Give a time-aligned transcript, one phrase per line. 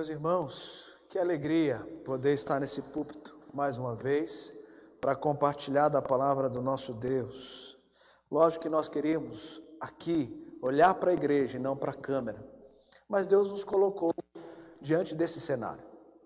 [0.00, 4.50] Meus irmãos, que alegria poder estar nesse púlpito mais uma vez
[4.98, 7.78] para compartilhar da palavra do nosso Deus.
[8.30, 12.42] Lógico que nós queríamos aqui olhar para a igreja e não para a câmera,
[13.06, 14.10] mas Deus nos colocou
[14.80, 15.84] diante desse cenário.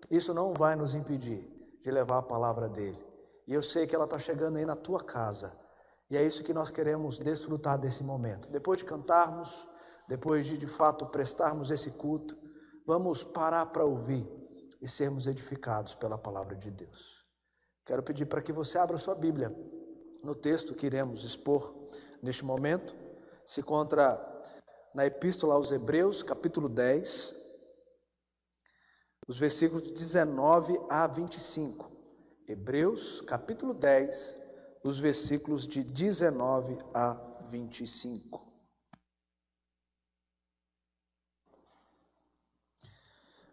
[0.09, 1.45] Isso não vai nos impedir
[1.83, 3.05] de levar a palavra dele.
[3.45, 5.51] E eu sei que ela está chegando aí na tua casa.
[6.09, 8.49] E é isso que nós queremos desfrutar desse momento.
[8.49, 9.67] Depois de cantarmos,
[10.07, 12.44] depois de de fato prestarmos esse culto,
[12.85, 14.25] vamos parar para ouvir
[14.81, 17.25] e sermos edificados pela palavra de Deus.
[17.85, 19.55] Quero pedir para que você abra sua Bíblia
[20.23, 21.89] no texto que iremos expor
[22.21, 22.95] neste momento.
[23.45, 24.43] Se encontra
[24.93, 27.35] na Epístola aos Hebreus, capítulo 10,
[29.27, 31.91] os versículos 19 a 25.
[32.47, 34.37] Hebreus, capítulo 10,
[34.83, 37.13] os versículos de 19 a
[37.49, 38.54] 25.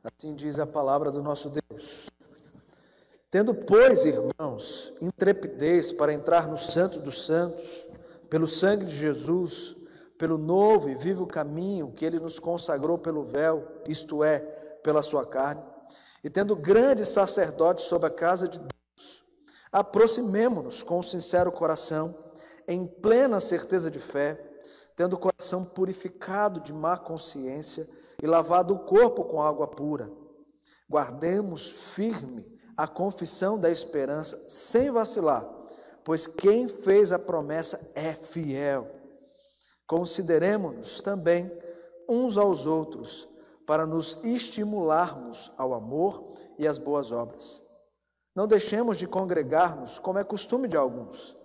[0.04, 2.08] Assim diz a palavra do nosso Deus.
[3.30, 7.86] Tendo, pois, irmãos, intrepidez para entrar no Santo dos Santos,
[8.28, 9.76] pelo sangue de Jesus,
[10.18, 14.40] pelo novo e vivo caminho que ele nos consagrou pelo véu, isto é,
[14.82, 15.62] pela sua carne,
[16.24, 19.24] e tendo grande sacerdote sobre a casa de Deus,
[19.70, 22.12] aproximemo-nos com um sincero coração,
[22.66, 24.36] em plena certeza de fé,
[24.96, 27.88] tendo o coração purificado de má consciência
[28.22, 30.10] e lavado o corpo com água pura.
[30.88, 35.46] Guardemos firme a confissão da esperança, sem vacilar,
[36.04, 38.88] pois quem fez a promessa é fiel.
[39.86, 41.50] Consideremos-nos também
[42.08, 43.28] uns aos outros
[43.66, 47.62] para nos estimularmos ao amor e às boas obras.
[48.34, 51.36] Não deixemos de congregar-nos, como é costume de alguns.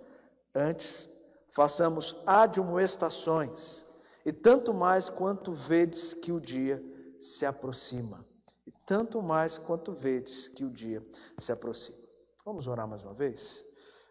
[0.56, 1.10] Antes,
[1.50, 3.86] façamos admoestações,
[4.28, 6.84] e tanto mais quanto vedes que o dia
[7.18, 8.26] se aproxima.
[8.66, 11.02] E tanto mais quanto vedes que o dia
[11.38, 11.98] se aproxima.
[12.44, 13.64] Vamos orar mais uma vez?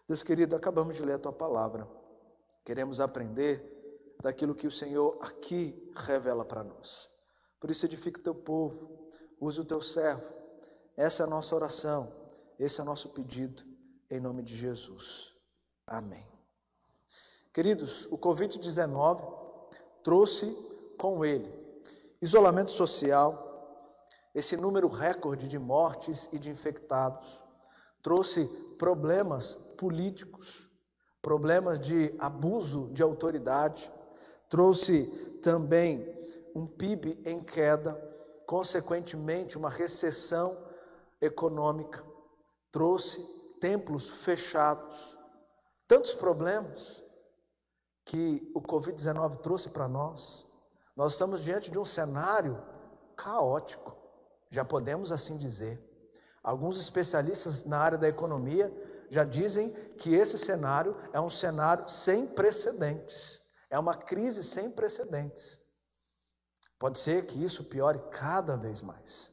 [0.08, 1.86] Deus querido, acabamos de ler a tua palavra.
[2.64, 7.10] Queremos aprender daquilo que o Senhor aqui revela para nós.
[7.60, 10.32] Por isso, edifica o teu povo, use o teu servo.
[10.96, 12.10] Essa é a nossa oração,
[12.58, 13.64] esse é o nosso pedido,
[14.10, 15.34] em nome de Jesus.
[15.86, 16.26] Amém.
[17.52, 19.45] Queridos, o Covid-19
[20.06, 20.56] trouxe
[20.96, 21.52] com ele.
[22.22, 23.90] Isolamento social,
[24.32, 27.42] esse número recorde de mortes e de infectados,
[28.00, 28.44] trouxe
[28.78, 30.70] problemas políticos,
[31.20, 33.92] problemas de abuso de autoridade,
[34.48, 35.06] trouxe
[35.42, 36.06] também
[36.54, 38.00] um PIB em queda,
[38.46, 40.56] consequentemente, uma recessão
[41.20, 42.04] econômica,
[42.70, 43.20] trouxe
[43.60, 45.18] templos fechados,
[45.88, 47.04] tantos problemas
[48.06, 50.46] que o Covid-19 trouxe para nós.
[50.94, 52.62] Nós estamos diante de um cenário
[53.16, 53.94] caótico,
[54.48, 55.82] já podemos assim dizer.
[56.42, 58.72] Alguns especialistas na área da economia
[59.10, 65.60] já dizem que esse cenário é um cenário sem precedentes, é uma crise sem precedentes.
[66.78, 69.32] Pode ser que isso piore cada vez mais.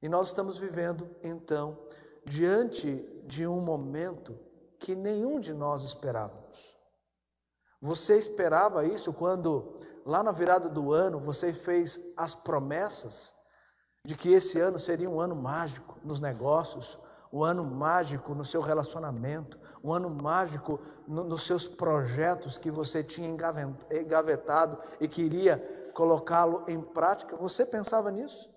[0.00, 1.86] E nós estamos vivendo, então,
[2.24, 4.36] diante de um momento
[4.80, 6.41] que nenhum de nós esperávamos.
[7.82, 9.76] Você esperava isso quando,
[10.06, 13.34] lá na virada do ano, você fez as promessas
[14.06, 16.96] de que esse ano seria um ano mágico nos negócios,
[17.32, 20.78] um ano mágico no seu relacionamento, um ano mágico
[21.08, 27.36] no, nos seus projetos que você tinha engavetado e queria colocá-lo em prática.
[27.36, 28.48] Você pensava nisso?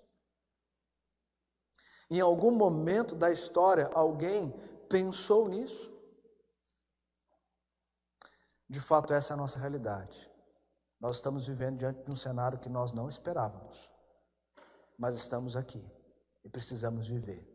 [2.08, 4.50] Em algum momento da história, alguém
[4.88, 5.95] pensou nisso?
[8.68, 10.30] De fato, essa é a nossa realidade.
[11.00, 13.92] Nós estamos vivendo diante de um cenário que nós não esperávamos,
[14.98, 15.84] mas estamos aqui
[16.44, 17.46] e precisamos viver.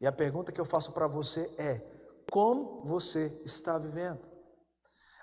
[0.00, 1.80] E a pergunta que eu faço para você é:
[2.30, 4.26] como você está vivendo?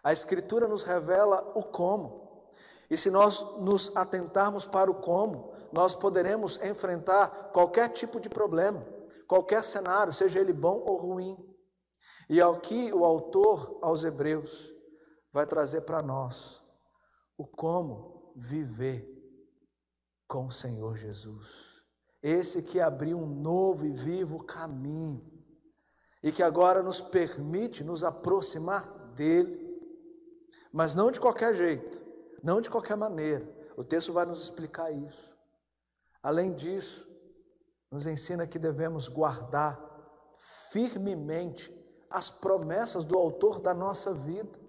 [0.03, 2.49] A Escritura nos revela o como.
[2.89, 8.85] E se nós nos atentarmos para o como, nós poderemos enfrentar qualquer tipo de problema,
[9.27, 11.37] qualquer cenário, seja ele bom ou ruim.
[12.29, 14.71] E aqui o autor aos Hebreus
[15.31, 16.63] vai trazer para nós
[17.37, 19.07] o como viver
[20.27, 21.81] com o Senhor Jesus.
[22.21, 25.27] Esse que abriu um novo e vivo caminho
[26.21, 29.59] e que agora nos permite nos aproximar dele,
[30.71, 32.11] mas não de qualquer jeito
[32.43, 33.47] não de qualquer maneira.
[33.77, 35.35] O texto vai nos explicar isso.
[36.21, 37.07] Além disso,
[37.89, 39.79] nos ensina que devemos guardar
[40.71, 41.71] firmemente
[42.09, 44.59] as promessas do autor da nossa vida,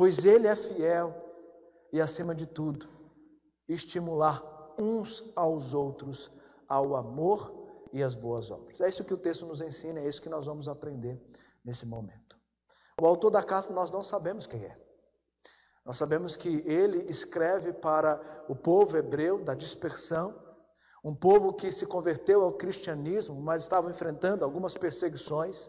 [0.00, 1.14] pois ele é fiel
[1.92, 2.88] e, acima de tudo,
[3.68, 4.42] estimular
[4.78, 6.30] uns aos outros
[6.66, 7.52] ao amor
[7.92, 8.80] e às boas obras.
[8.80, 11.20] É isso que o texto nos ensina, é isso que nós vamos aprender
[11.62, 12.38] nesse momento.
[12.98, 14.74] O autor da carta nós não sabemos quem é.
[15.84, 20.34] Nós sabemos que ele escreve para o povo hebreu da dispersão,
[21.04, 25.68] um povo que se converteu ao cristianismo, mas estava enfrentando algumas perseguições,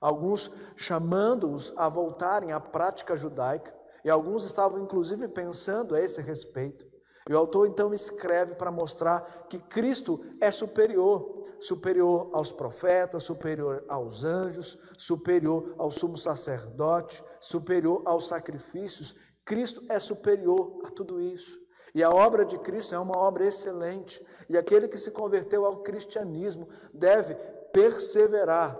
[0.00, 3.74] alguns chamando-os a voltarem à prática judaica,
[4.04, 6.90] e alguns estavam inclusive pensando a esse respeito.
[7.28, 13.84] E o autor então escreve para mostrar que Cristo é superior, superior aos profetas, superior
[13.88, 19.14] aos anjos, superior ao sumo sacerdote, superior aos sacrifícios.
[19.44, 21.60] Cristo é superior a tudo isso.
[21.94, 24.24] E a obra de Cristo é uma obra excelente.
[24.48, 27.34] E aquele que se converteu ao cristianismo deve
[27.72, 28.76] perseverar,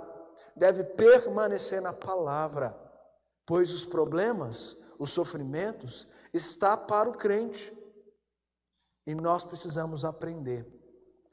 [0.57, 2.77] deve permanecer na palavra,
[3.47, 7.77] pois os problemas, os sofrimentos, está para o crente.
[9.07, 10.67] E nós precisamos aprender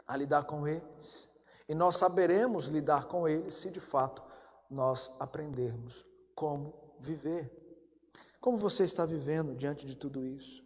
[0.06, 1.28] a lidar com eles.
[1.68, 4.24] E nós saberemos lidar com eles se de fato
[4.70, 7.52] nós aprendermos como viver.
[8.40, 10.66] Como você está vivendo diante de tudo isso?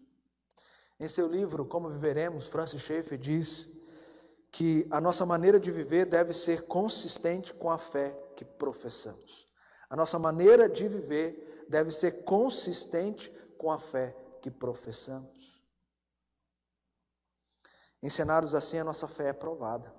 [1.00, 3.82] Em seu livro Como Viveremos, Francis Schaeffer diz
[4.52, 9.48] que a nossa maneira de viver deve ser consistente com a fé que professamos.
[9.90, 15.62] A nossa maneira de viver deve ser consistente com a fé que professamos.
[18.02, 19.94] Em cenários assim, a nossa fé é provada.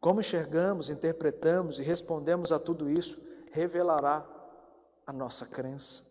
[0.00, 3.20] Como enxergamos, interpretamos e respondemos a tudo isso,
[3.52, 4.26] revelará
[5.06, 6.04] a nossa crença.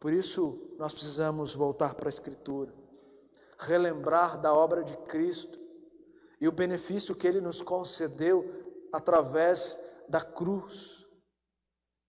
[0.00, 2.74] Por isso, nós precisamos voltar para a Escritura,
[3.58, 5.65] relembrar da obra de Cristo
[6.40, 9.78] e o benefício que Ele nos concedeu através
[10.08, 11.06] da cruz,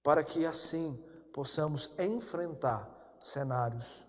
[0.04, 1.04] para que assim
[1.34, 4.06] possamos enfrentar cenários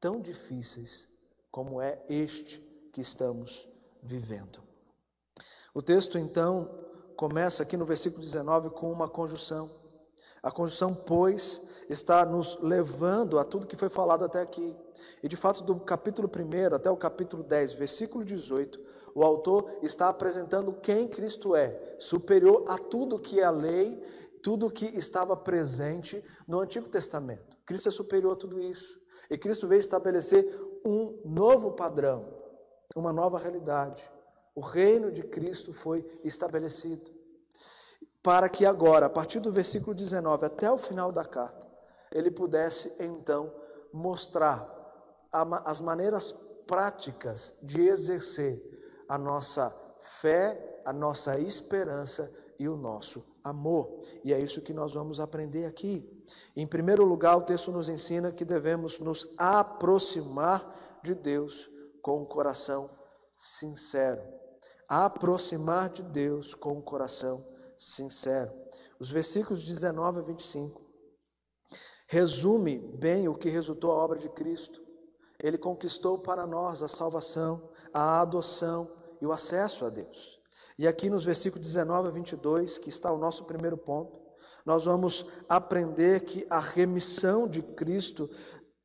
[0.00, 1.08] tão difíceis
[1.50, 2.60] como é este
[2.92, 3.68] que estamos
[4.02, 4.62] vivendo.
[5.74, 6.86] O texto então
[7.16, 9.70] começa aqui no versículo 19 com uma conjunção.
[10.42, 14.76] A conjunção, pois, está nos levando a tudo que foi falado até aqui.
[15.22, 18.80] E de fato, do capítulo 1 até o capítulo 10, versículo 18,
[19.16, 23.98] o autor está apresentando quem Cristo é, superior a tudo que é a lei,
[24.42, 27.56] tudo que estava presente no Antigo Testamento.
[27.64, 29.00] Cristo é superior a tudo isso.
[29.30, 30.44] E Cristo veio estabelecer
[30.84, 32.28] um novo padrão,
[32.94, 34.06] uma nova realidade.
[34.54, 37.10] O reino de Cristo foi estabelecido.
[38.22, 41.66] Para que agora, a partir do versículo 19 até o final da carta,
[42.12, 43.50] ele pudesse então
[43.90, 44.70] mostrar
[45.32, 46.32] as maneiras
[46.66, 48.75] práticas de exercer
[49.08, 54.00] a nossa fé, a nossa esperança e o nosso amor.
[54.24, 56.08] E é isso que nós vamos aprender aqui.
[56.56, 61.70] Em primeiro lugar, o texto nos ensina que devemos nos aproximar de Deus
[62.02, 62.90] com o coração
[63.36, 64.22] sincero.
[64.88, 67.44] Aproximar de Deus com o coração
[67.76, 68.50] sincero.
[68.98, 70.86] Os versículos 19 a 25
[72.08, 74.80] resume bem o que resultou a obra de Cristo.
[75.42, 78.86] Ele conquistou para nós a salvação, a adoção
[79.22, 80.38] e o acesso a Deus.
[80.78, 84.20] E aqui nos versículos 19 a 22, que está o nosso primeiro ponto,
[84.66, 88.28] nós vamos aprender que a remissão de Cristo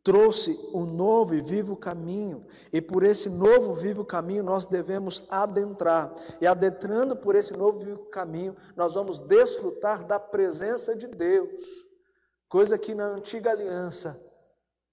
[0.01, 6.13] trouxe um novo e vivo caminho, e por esse novo vivo caminho nós devemos adentrar.
[6.39, 11.49] E adentrando por esse novo vivo caminho, nós vamos desfrutar da presença de Deus,
[12.47, 14.17] coisa que na antiga aliança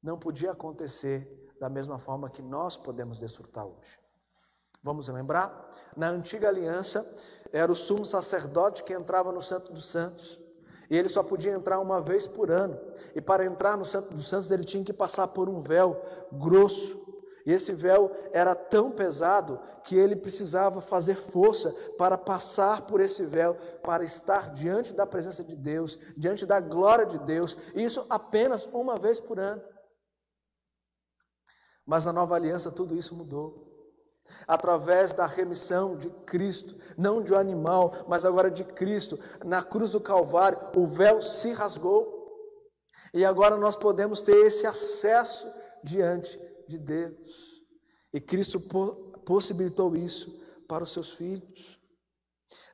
[0.02, 4.07] não podia acontecer da mesma forma que nós podemos desfrutar hoje.
[4.82, 5.70] Vamos lembrar?
[5.96, 7.04] Na antiga aliança,
[7.52, 10.40] era o sumo sacerdote que entrava no Santo dos Santos.
[10.90, 12.78] E ele só podia entrar uma vez por ano.
[13.14, 16.00] E para entrar no Santo dos Santos, ele tinha que passar por um véu
[16.32, 17.06] grosso.
[17.44, 23.24] E esse véu era tão pesado que ele precisava fazer força para passar por esse
[23.24, 27.56] véu, para estar diante da presença de Deus, diante da glória de Deus.
[27.74, 29.62] E isso apenas uma vez por ano.
[31.86, 33.67] Mas na nova aliança tudo isso mudou
[34.46, 39.18] através da remissão de Cristo, não de um animal, mas agora de Cristo.
[39.44, 42.16] Na cruz do Calvário, o véu se rasgou.
[43.12, 45.46] E agora nós podemos ter esse acesso
[45.84, 47.62] diante de Deus.
[48.12, 48.58] E Cristo
[49.24, 50.30] possibilitou isso
[50.66, 51.78] para os seus filhos.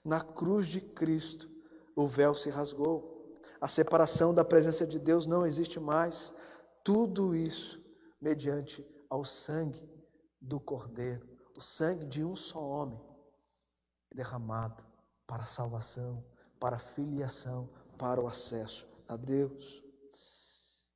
[0.05, 1.49] Na cruz de Cristo,
[1.97, 3.37] o véu se rasgou.
[3.61, 6.33] A separação da presença de Deus não existe mais.
[6.85, 7.83] Tudo isso
[8.21, 9.83] mediante ao sangue
[10.41, 13.01] do Cordeiro o sangue de um só homem
[14.15, 14.85] derramado
[15.27, 16.25] para a salvação,
[16.61, 17.69] para a filiação,
[17.99, 19.83] para o acesso a Deus.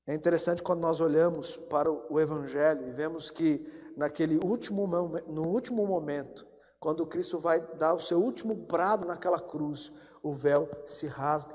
[0.07, 4.87] É interessante quando nós olhamos para o Evangelho e vemos que naquele último,
[5.27, 6.47] no último momento,
[6.81, 11.55] quando Cristo vai dar o seu último brado naquela cruz, o véu se rasga.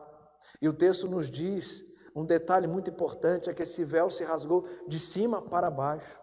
[0.62, 1.84] E o texto nos diz
[2.16, 6.20] um detalhe muito importante: é que esse véu se rasgou de cima para baixo.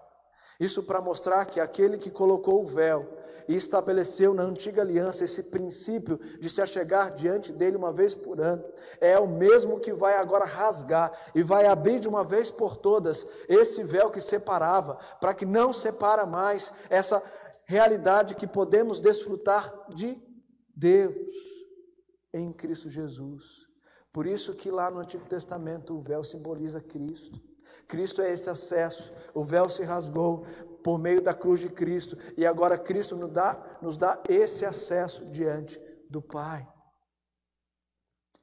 [0.61, 3.09] Isso para mostrar que aquele que colocou o véu
[3.49, 8.39] e estabeleceu na antiga aliança esse princípio de se achegar diante dele uma vez por
[8.39, 8.63] ano,
[9.01, 13.27] é o mesmo que vai agora rasgar e vai abrir de uma vez por todas
[13.49, 17.23] esse véu que separava, para que não separa mais essa
[17.65, 20.21] realidade que podemos desfrutar de
[20.77, 21.17] Deus
[22.35, 23.67] em Cristo Jesus.
[24.13, 27.50] Por isso que lá no Antigo Testamento o véu simboliza Cristo.
[27.87, 29.13] Cristo é esse acesso.
[29.35, 30.45] O véu se rasgou
[30.83, 35.25] por meio da cruz de Cristo e agora Cristo nos dá, nos dá esse acesso
[35.27, 36.67] diante do Pai.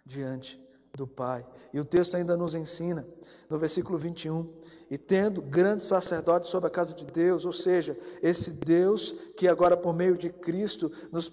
[0.05, 0.61] Diante
[0.95, 1.45] do Pai.
[1.71, 3.05] E o texto ainda nos ensina,
[3.49, 4.51] no versículo 21,
[4.89, 9.77] e tendo grande sacerdote sobre a casa de Deus, ou seja, esse Deus que agora
[9.77, 11.29] por meio de Cristo nos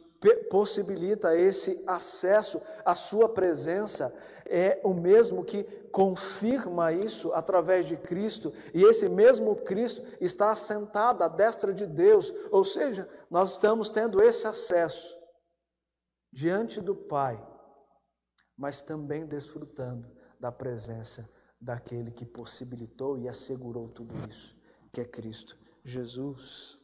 [0.49, 4.15] possibilita esse acesso à sua presença,
[4.47, 11.23] é o mesmo que confirma isso através de Cristo, e esse mesmo Cristo está assentado
[11.23, 15.17] à destra de Deus, ou seja, nós estamos tendo esse acesso
[16.33, 17.41] diante do Pai,
[18.57, 21.29] mas também desfrutando da presença
[21.61, 24.57] daquele que possibilitou e assegurou tudo isso,
[24.93, 26.84] que é Cristo Jesus.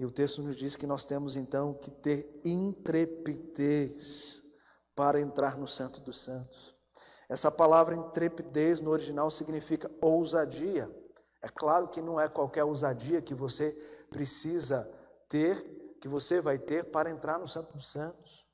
[0.00, 4.42] E o texto nos diz que nós temos então que ter intrepidez
[4.96, 6.74] para entrar no Santo dos Santos.
[7.28, 10.90] Essa palavra intrepidez no original significa ousadia.
[11.42, 13.72] É claro que não é qualquer ousadia que você
[14.08, 14.90] precisa
[15.28, 15.62] ter,
[16.00, 18.46] que você vai ter para entrar no Santo dos Santos.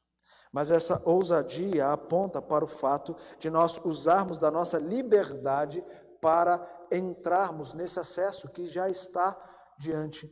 [0.50, 5.80] Mas essa ousadia aponta para o fato de nós usarmos da nossa liberdade
[6.20, 6.60] para
[6.90, 9.40] entrarmos nesse acesso que já está
[9.78, 10.26] diante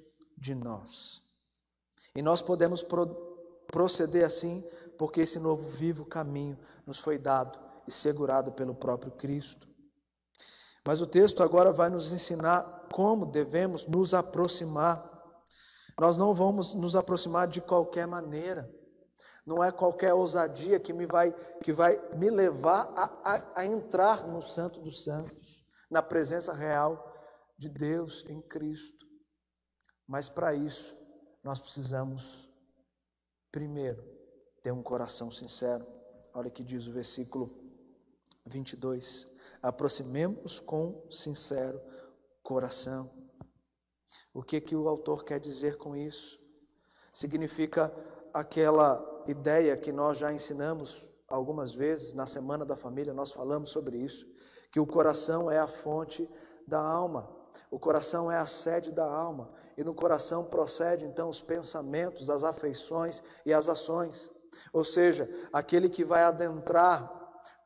[0.45, 1.23] de nós.
[2.15, 3.33] E nós podemos pro
[3.67, 4.63] proceder assim
[4.99, 7.59] porque esse novo vivo caminho nos foi dado
[7.89, 9.67] e segurado pelo próprio Cristo.
[10.87, 15.11] Mas o texto agora vai nos ensinar como devemos nos aproximar.
[15.99, 18.71] Nós não vamos nos aproximar de qualquer maneira.
[19.47, 21.33] Não é qualquer ousadia que me vai,
[21.63, 27.13] que vai me levar a, a, a entrar no Santo dos Santos, na presença real
[27.59, 29.04] de Deus em Cristo.
[30.07, 30.97] Mas para isso,
[31.43, 32.49] nós precisamos,
[33.51, 34.03] primeiro,
[34.63, 35.87] ter um coração sincero.
[36.33, 37.55] Olha que diz o versículo
[38.47, 39.29] 22.
[39.63, 41.81] Aproximemos com sincero
[42.43, 43.11] coração.
[44.33, 46.39] O que que o autor quer dizer com isso?
[47.13, 47.95] Significa
[48.33, 53.97] aquela ideia que nós já ensinamos algumas vezes na semana da família, nós falamos sobre
[53.97, 54.27] isso,
[54.71, 56.29] que o coração é a fonte
[56.67, 57.33] da alma.
[57.71, 62.45] O coração é a sede da alma, e no coração procede então os pensamentos, as
[62.45, 64.31] afeições e as ações.
[64.73, 67.11] Ou seja, aquele que vai adentrar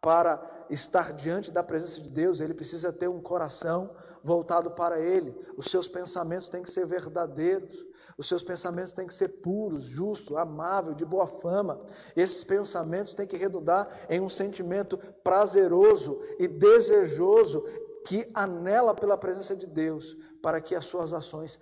[0.00, 5.34] para estar diante da presença de Deus, ele precisa ter um coração voltado para Ele.
[5.56, 7.84] Os seus pensamentos têm que ser verdadeiros,
[8.16, 11.80] os seus pensamentos têm que ser puros, justos, amáveis, de boa fama.
[12.16, 17.64] Esses pensamentos têm que redundar em um sentimento prazeroso e desejoso
[18.04, 21.58] que anela pela presença de Deus, para que as suas ações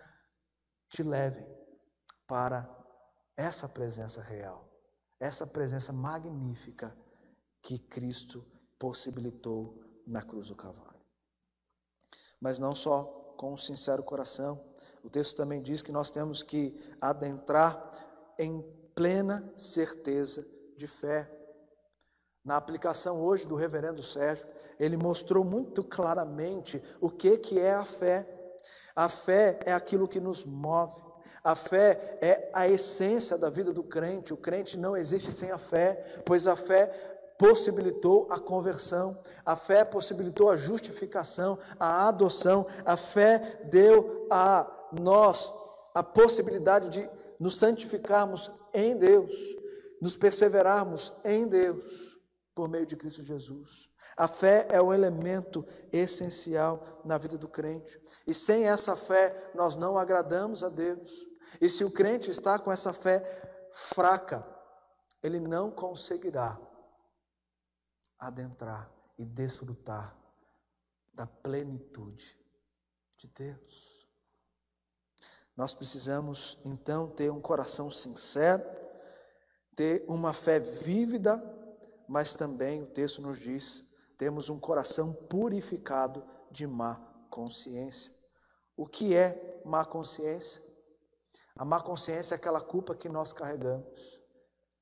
[0.97, 1.47] te levem
[2.27, 2.69] para
[3.37, 4.67] essa presença real
[5.19, 6.97] essa presença magnífica
[7.63, 8.45] que Cristo
[8.79, 11.01] possibilitou na cruz do Calvário.
[12.41, 14.63] Mas não só com um sincero coração,
[15.03, 17.91] o texto também diz que nós temos que adentrar
[18.39, 18.63] em
[18.95, 21.31] plena certeza de fé.
[22.45, 24.47] Na aplicação hoje do reverendo Sérgio,
[24.79, 28.36] ele mostrou muito claramente o que, que é a fé.
[28.97, 31.05] A fé é aquilo que nos move,
[31.45, 34.35] a fé é a essência da vida do crente.
[34.35, 36.87] O crente não existe sem a fé, pois a fé
[37.39, 45.53] possibilitou a conversão, a fé possibilitou a justificação, a adoção, a fé deu a nós
[45.95, 49.33] a possibilidade de nos santificarmos em Deus,
[50.01, 52.16] nos perseverarmos em Deus
[52.57, 53.91] por meio de Cristo Jesus.
[54.17, 58.01] A fé é o elemento essencial na vida do crente.
[58.27, 61.13] E sem essa fé, nós não agradamos a Deus.
[61.61, 64.45] E se o crente está com essa fé fraca,
[65.23, 66.59] ele não conseguirá
[68.19, 70.17] adentrar e desfrutar
[71.13, 72.39] da plenitude
[73.19, 74.09] de Deus.
[75.55, 78.65] Nós precisamos então ter um coração sincero,
[79.75, 81.56] ter uma fé vívida,
[82.09, 83.85] mas também o texto nos diz,
[84.17, 86.97] temos um coração purificado de má
[87.31, 88.15] consciência.
[88.77, 90.63] O que é má consciência?
[91.57, 94.21] A má consciência é aquela culpa que nós carregamos,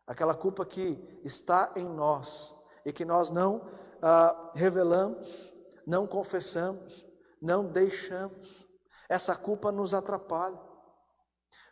[0.06, 2.54] aquela culpa que está em nós
[2.84, 3.68] e que nós não
[4.02, 5.52] ah, revelamos,
[5.86, 7.06] não confessamos,
[7.40, 8.66] não deixamos.
[9.08, 10.60] Essa culpa nos atrapalha.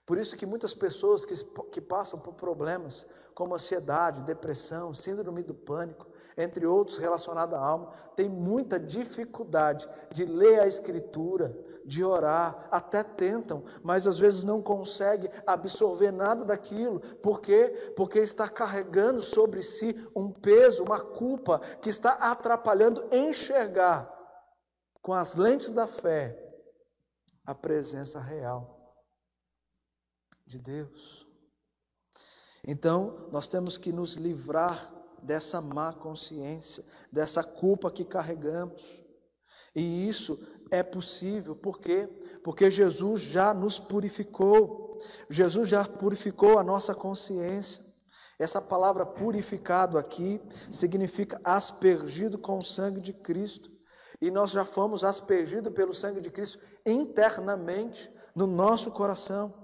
[0.05, 1.35] Por isso que muitas pessoas que,
[1.71, 7.93] que passam por problemas como ansiedade, depressão, síndrome do pânico, entre outros relacionados à alma,
[8.17, 14.61] têm muita dificuldade de ler a Escritura, de orar, até tentam, mas às vezes não
[14.61, 17.93] conseguem absorver nada daquilo, por quê?
[17.97, 24.11] Porque está carregando sobre si um peso, uma culpa que está atrapalhando enxergar
[25.01, 26.39] com as lentes da fé
[27.45, 28.82] a presença real
[30.53, 31.27] de Deus.
[32.65, 34.93] Então, nós temos que nos livrar
[35.23, 39.03] dessa má consciência, dessa culpa que carregamos.
[39.75, 40.39] E isso
[40.71, 42.07] é possível, por quê?
[42.45, 44.99] Porque Jesus já nos purificou,
[45.31, 47.83] Jesus já purificou a nossa consciência.
[48.39, 50.41] Essa palavra purificado aqui
[50.71, 53.71] significa aspergido com o sangue de Cristo.
[54.21, 59.62] E nós já fomos aspergidos pelo sangue de Cristo internamente no nosso coração.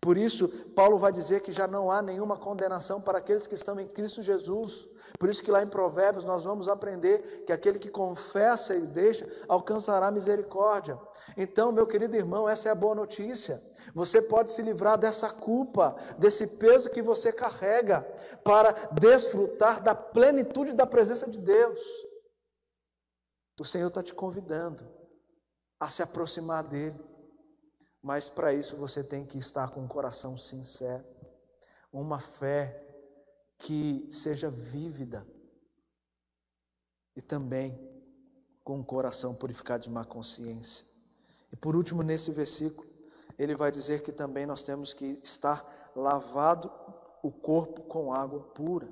[0.00, 3.78] Por isso, Paulo vai dizer que já não há nenhuma condenação para aqueles que estão
[3.78, 4.88] em Cristo Jesus.
[5.18, 9.28] Por isso que lá em Provérbios nós vamos aprender que aquele que confessa e deixa
[9.48, 10.98] alcançará misericórdia.
[11.36, 13.62] Então, meu querido irmão, essa é a boa notícia.
[13.94, 18.00] Você pode se livrar dessa culpa, desse peso que você carrega,
[18.42, 21.80] para desfrutar da plenitude da presença de Deus.
[23.60, 24.86] O Senhor está te convidando
[25.78, 27.15] a se aproximar dEle.
[28.06, 31.04] Mas para isso você tem que estar com um coração sincero,
[31.92, 32.80] uma fé
[33.58, 35.26] que seja vívida
[37.16, 37.76] e também
[38.62, 40.86] com um coração purificado de má consciência.
[41.50, 42.86] E por último, nesse versículo,
[43.36, 46.70] ele vai dizer que também nós temos que estar lavado
[47.24, 48.88] o corpo com água pura.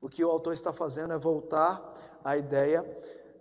[0.00, 1.92] O que o autor está fazendo é voltar
[2.24, 2.86] à ideia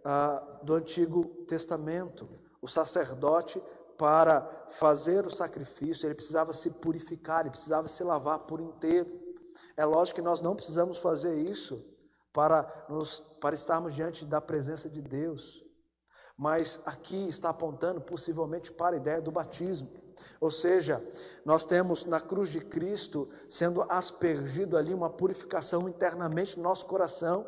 [0.04, 2.28] ah, do Antigo Testamento.
[2.62, 3.64] O sacerdote
[3.98, 9.10] para fazer o sacrifício, ele precisava se purificar, ele precisava se lavar por inteiro.
[9.76, 11.84] É lógico que nós não precisamos fazer isso
[12.32, 15.64] para, nos, para estarmos diante da presença de Deus,
[16.38, 19.90] mas aqui está apontando possivelmente para a ideia do batismo.
[20.40, 21.04] Ou seja,
[21.46, 27.46] nós temos na cruz de Cristo sendo aspergido ali uma purificação internamente no nosso coração,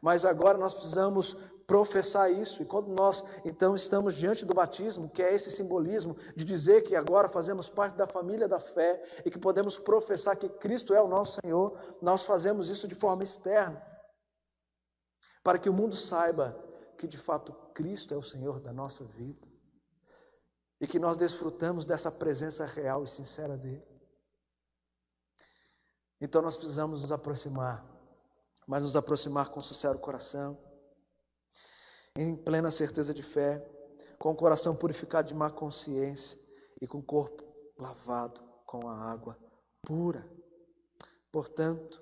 [0.00, 2.62] mas agora nós precisamos professar isso.
[2.62, 6.94] E quando nós então estamos diante do batismo, que é esse simbolismo de dizer que
[6.94, 11.08] agora fazemos parte da família da fé e que podemos professar que Cristo é o
[11.08, 13.82] nosso Senhor, nós fazemos isso de forma externa,
[15.42, 16.58] para que o mundo saiba
[16.98, 19.46] que de fato Cristo é o Senhor da nossa vida
[20.80, 23.84] e que nós desfrutamos dessa presença real e sincera dele.
[26.20, 27.84] Então nós precisamos nos aproximar,
[28.66, 30.58] mas nos aproximar com sincero coração
[32.16, 33.64] em plena certeza de fé,
[34.18, 36.38] com o coração purificado de má consciência
[36.80, 37.42] e com o corpo
[37.76, 39.36] lavado com a água
[39.82, 40.24] pura.
[41.32, 42.00] Portanto,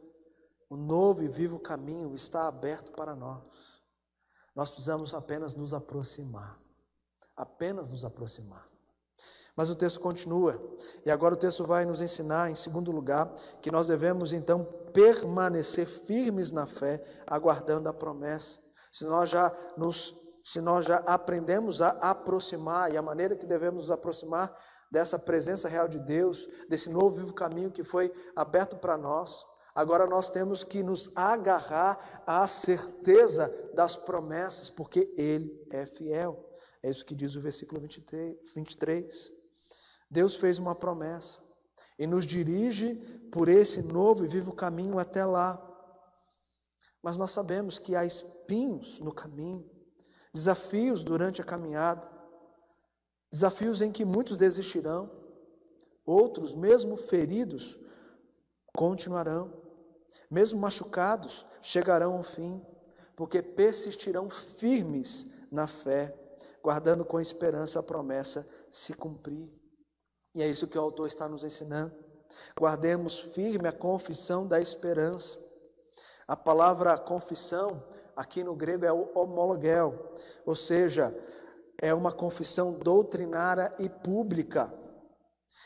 [0.68, 3.42] o novo e vivo caminho está aberto para nós.
[4.55, 6.61] Nós precisamos apenas nos aproximar.
[7.35, 8.68] Apenas nos aproximar.
[9.57, 10.61] Mas o texto continua,
[11.05, 15.87] e agora o texto vai nos ensinar, em segundo lugar, que nós devemos então permanecer
[15.87, 18.62] firmes na fé, aguardando a promessa
[18.92, 23.85] se nós já nos se nós já aprendemos a aproximar e a maneira que devemos
[23.85, 24.52] nos aproximar
[24.90, 30.05] dessa presença real de Deus, desse novo vivo caminho que foi aberto para nós, agora
[30.07, 36.44] nós temos que nos agarrar à certeza das promessas, porque Ele é fiel.
[36.83, 39.33] É isso que diz o versículo 23.
[40.11, 41.40] Deus fez uma promessa
[41.98, 42.96] e nos dirige
[43.31, 45.68] por esse novo e vivo caminho até lá.
[47.02, 48.05] Mas nós sabemos que há
[48.52, 49.68] espinhos no caminho,
[50.32, 52.08] desafios durante a caminhada,
[53.30, 55.10] desafios em que muitos desistirão,
[56.04, 57.80] outros, mesmo feridos,
[58.76, 59.52] continuarão,
[60.30, 62.64] mesmo machucados, chegarão ao fim,
[63.16, 66.14] porque persistirão firmes na fé,
[66.62, 69.50] guardando com esperança a promessa se cumprir.
[70.34, 71.94] E é isso que o autor está nos ensinando.
[72.58, 75.38] Guardemos firme a confissão da esperança
[76.26, 77.82] a palavra confissão,
[78.16, 79.11] aqui no grego, é o
[80.44, 81.16] ou seja,
[81.79, 84.72] é uma confissão doutrinária e pública.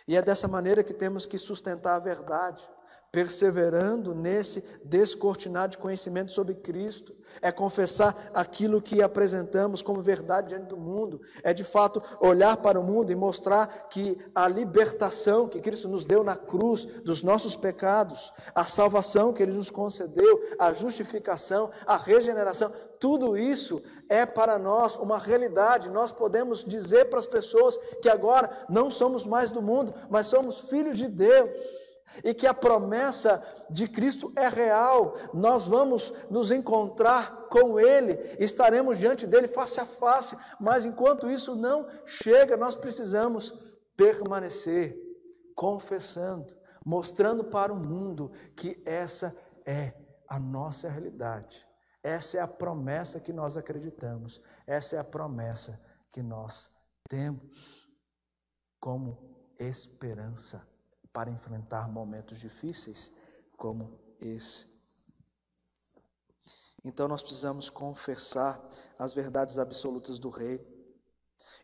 [0.08, 2.68] E é dessa maneira que temos que sustentar a verdade.
[3.12, 10.68] Perseverando nesse descortinar de conhecimento sobre Cristo, é confessar aquilo que apresentamos como verdade diante
[10.68, 15.60] do mundo, é de fato olhar para o mundo e mostrar que a libertação que
[15.60, 20.72] Cristo nos deu na cruz dos nossos pecados, a salvação que Ele nos concedeu, a
[20.72, 25.90] justificação, a regeneração, tudo isso é para nós uma realidade.
[25.90, 30.60] Nós podemos dizer para as pessoas que agora não somos mais do mundo, mas somos
[30.60, 31.50] filhos de Deus
[32.22, 35.16] e que a promessa de Cristo é real.
[35.32, 41.54] Nós vamos nos encontrar com Ele, estaremos diante dele face a face, mas enquanto isso
[41.54, 43.54] não chega, nós precisamos
[43.96, 45.06] permanecer
[45.56, 49.94] confessando, mostrando para o mundo que essa é
[50.28, 51.66] a nossa realidade.
[52.02, 55.80] Essa é a promessa que nós acreditamos, essa é a promessa
[56.12, 56.70] que nós
[57.08, 57.88] temos
[58.78, 59.18] como
[59.58, 60.64] esperança
[61.16, 63.10] para enfrentar momentos difíceis
[63.56, 64.66] como esse.
[66.84, 68.60] Então nós precisamos confessar
[68.98, 70.60] as verdades absolutas do Rei.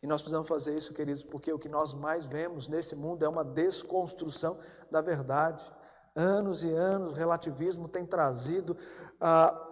[0.02, 3.28] E nós precisamos fazer isso, queridos, porque o que nós mais vemos nesse mundo é
[3.28, 4.58] uma desconstrução
[4.90, 5.70] da verdade.
[6.16, 8.74] Anos e anos o relativismo tem trazido
[9.20, 9.70] ah,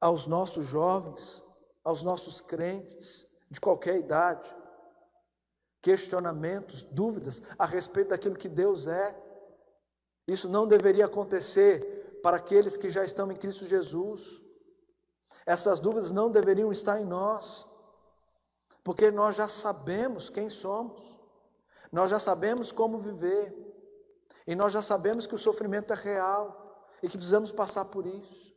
[0.00, 1.44] aos nossos jovens,
[1.84, 4.52] aos nossos crentes, de qualquer idade,
[5.80, 9.16] questionamentos, dúvidas a respeito daquilo que Deus é.
[10.28, 14.42] Isso não deveria acontecer para aqueles que já estão em Cristo Jesus.
[15.44, 17.66] Essas dúvidas não deveriam estar em nós,
[18.82, 21.18] porque nós já sabemos quem somos,
[21.92, 23.54] nós já sabemos como viver,
[24.46, 28.54] e nós já sabemos que o sofrimento é real e que precisamos passar por isso.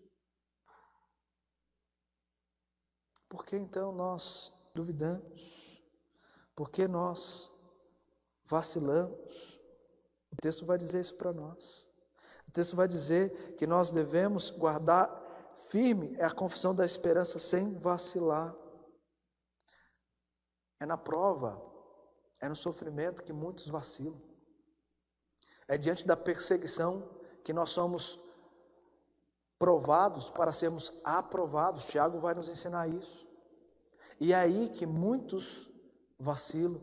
[3.28, 5.69] Por que então nós duvidamos?
[6.60, 7.50] Porque nós
[8.44, 9.62] vacilamos.
[10.30, 11.88] O texto vai dizer isso para nós.
[12.50, 15.08] O texto vai dizer que nós devemos guardar
[15.70, 18.54] firme é a confissão da esperança sem vacilar.
[20.82, 21.66] É na prova,
[22.42, 24.22] é no sofrimento que muitos vacilam.
[25.66, 28.20] É diante da perseguição que nós somos
[29.58, 31.86] provados para sermos aprovados.
[31.86, 33.26] Tiago vai nos ensinar isso.
[34.20, 35.69] E é aí que muitos
[36.20, 36.82] vacilo.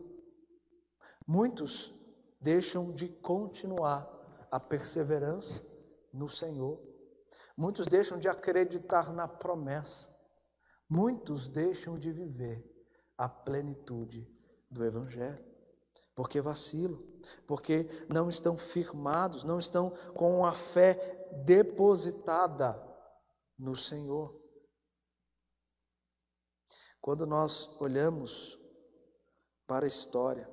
[1.25, 1.93] Muitos
[2.41, 4.09] deixam de continuar
[4.49, 5.61] a perseverança
[6.11, 6.81] no Senhor.
[7.55, 10.09] Muitos deixam de acreditar na promessa.
[10.89, 12.63] Muitos deixam de viver
[13.17, 14.27] a plenitude
[14.69, 15.45] do Evangelho.
[16.15, 16.97] Porque vacilam,
[17.45, 22.81] porque não estão firmados, não estão com a fé depositada
[23.57, 24.35] no Senhor.
[26.99, 28.59] Quando nós olhamos
[29.67, 30.49] para a história.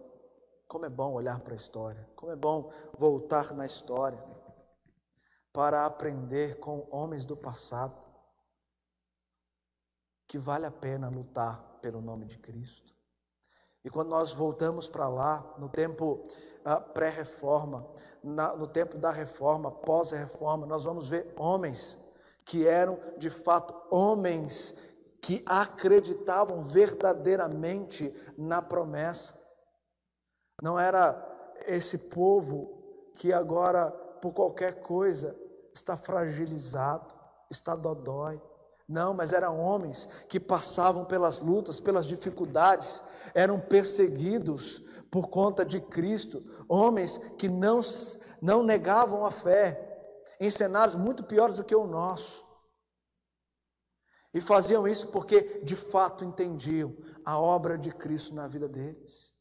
[0.68, 4.22] Como é bom olhar para a história, como é bom voltar na história
[5.52, 8.02] para aprender com homens do passado
[10.26, 12.92] que vale a pena lutar pelo nome de Cristo.
[13.84, 16.26] E quando nós voltamos para lá, no tempo
[16.64, 17.86] uh, pré-reforma,
[18.22, 21.98] no tempo da reforma, pós-reforma, nós vamos ver homens
[22.44, 24.76] que eram de fato homens
[25.24, 29.34] que acreditavam verdadeiramente na promessa.
[30.62, 31.16] Não era
[31.66, 35.34] esse povo que agora, por qualquer coisa,
[35.72, 37.14] está fragilizado,
[37.50, 38.38] está dodói.
[38.86, 45.80] Não, mas eram homens que passavam pelas lutas, pelas dificuldades, eram perseguidos por conta de
[45.80, 47.80] Cristo, homens que não,
[48.42, 49.90] não negavam a fé,
[50.38, 52.43] em cenários muito piores do que o nosso.
[54.34, 56.92] E faziam isso porque de fato entendiam
[57.24, 59.32] a obra de Cristo na vida deles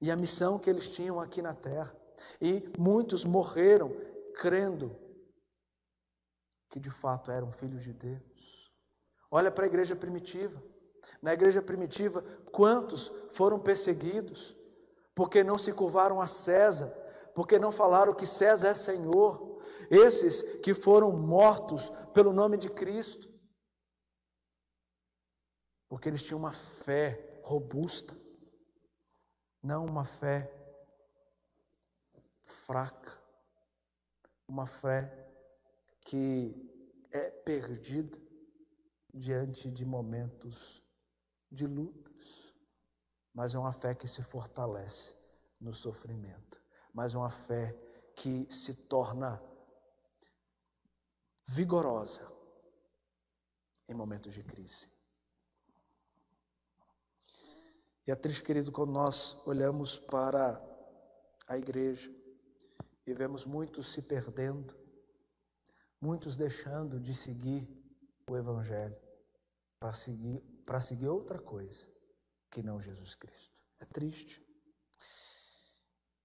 [0.00, 1.94] e a missão que eles tinham aqui na terra.
[2.40, 3.94] E muitos morreram
[4.34, 4.98] crendo
[6.70, 8.72] que de fato eram filhos de Deus.
[9.30, 10.62] Olha para a igreja primitiva.
[11.20, 14.56] Na igreja primitiva, quantos foram perseguidos
[15.14, 16.88] porque não se curvaram a César,
[17.34, 19.60] porque não falaram que César é Senhor?
[19.90, 23.33] Esses que foram mortos pelo nome de Cristo
[25.88, 28.16] porque eles tinham uma fé robusta,
[29.62, 30.50] não uma fé
[32.42, 33.18] fraca,
[34.48, 35.24] uma fé
[36.00, 36.54] que
[37.10, 38.18] é perdida
[39.12, 40.82] diante de momentos
[41.50, 42.54] de lutas,
[43.32, 45.16] mas é uma fé que se fortalece
[45.60, 46.60] no sofrimento,
[46.92, 47.72] mas é uma fé
[48.16, 49.42] que se torna
[51.46, 52.30] vigorosa
[53.88, 54.93] em momentos de crise.
[58.06, 60.62] E é triste, querido, quando nós olhamos para
[61.46, 62.10] a igreja
[63.06, 64.76] e vemos muitos se perdendo,
[66.00, 67.66] muitos deixando de seguir
[68.28, 68.96] o Evangelho
[69.80, 71.86] para seguir, para seguir outra coisa
[72.50, 73.52] que não Jesus Cristo.
[73.80, 74.42] É triste.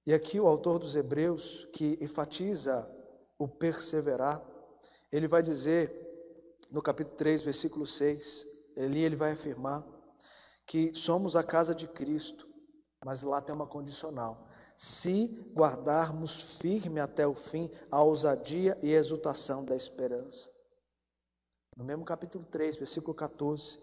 [0.05, 2.89] E aqui o autor dos Hebreus, que enfatiza
[3.37, 4.45] o perseverar,
[5.11, 5.93] ele vai dizer
[6.69, 8.45] no capítulo 3, versículo 6,
[8.77, 9.85] ali ele vai afirmar
[10.69, 12.47] que somos a casa de Cristo,
[13.03, 14.47] mas lá tem uma condicional.
[14.77, 20.47] Se guardarmos firme até o fim a ousadia e exultação da esperança.
[21.75, 23.79] No mesmo capítulo 3, versículo 14,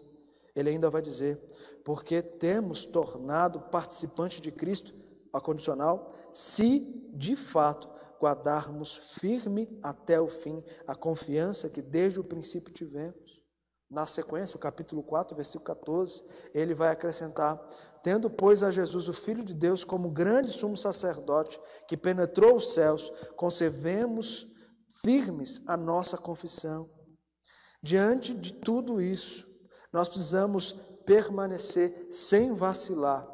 [0.55, 1.37] ele ainda vai dizer:
[1.83, 4.93] Porque temos tornado participante de Cristo,
[5.33, 12.23] a condicional, se de fato guardarmos firme até o fim a confiança que desde o
[12.23, 13.26] princípio tivemos.
[13.89, 16.23] Na sequência, o capítulo 4, versículo 14,
[16.53, 17.57] ele vai acrescentar:
[18.03, 22.73] Tendo, pois, a Jesus, o Filho de Deus, como grande sumo sacerdote, que penetrou os
[22.73, 24.45] céus, conservemos
[25.01, 26.89] firmes a nossa confissão.
[27.81, 29.47] Diante de tudo isso,
[29.91, 30.73] nós precisamos
[31.05, 33.25] permanecer sem vacilar,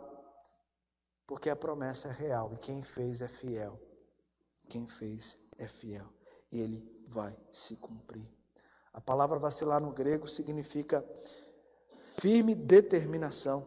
[1.25, 3.79] porque a promessa é real e quem fez é fiel.
[4.69, 6.07] Quem fez é fiel
[6.51, 8.32] e ele vai se cumprir.
[8.93, 11.03] A palavra vacilar no grego significa
[12.03, 13.65] firme determinação,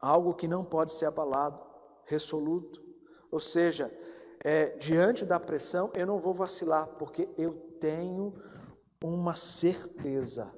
[0.00, 1.62] algo que não pode ser abalado,
[2.04, 2.82] resoluto.
[3.30, 3.96] Ou seja,
[4.42, 8.34] é, diante da pressão, eu não vou vacilar, porque eu tenho
[9.02, 10.52] uma certeza.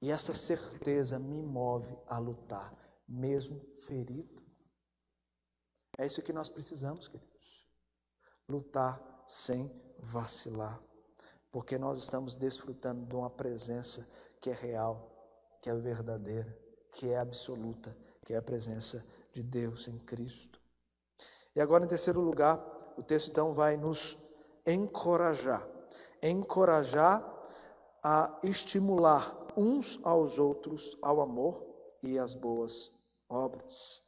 [0.00, 2.74] E essa certeza me move a lutar,
[3.06, 4.42] mesmo ferido.
[5.98, 7.68] É isso que nós precisamos, queridos.
[8.48, 10.82] Lutar sem vacilar
[11.52, 14.08] porque nós estamos desfrutando de uma presença
[14.40, 15.08] que é real,
[15.60, 16.58] que é verdadeira,
[16.90, 20.58] que é absoluta, que é a presença de Deus em Cristo.
[21.54, 22.58] E agora, em terceiro lugar,
[22.96, 24.16] o texto então vai nos
[24.66, 25.70] encorajar
[26.22, 27.28] encorajar
[28.02, 31.66] a estimular uns aos outros ao amor
[32.02, 32.92] e às boas
[33.28, 34.02] obras.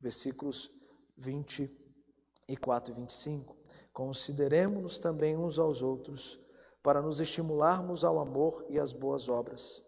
[0.00, 0.70] Versículos
[1.16, 3.56] 24 e 25.
[3.92, 6.38] Consideremos-nos também uns aos outros
[6.82, 9.84] para nos estimularmos ao amor e às boas obras.